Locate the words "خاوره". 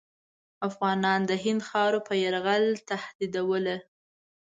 1.69-1.99